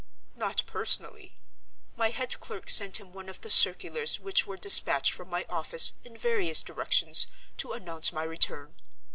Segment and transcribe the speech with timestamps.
[0.35, 1.37] "Not personally.
[1.95, 5.93] My head clerk sent him one of the circulars which were dispatched from my office,
[6.03, 7.27] in various directions,
[7.57, 8.77] to announce my return.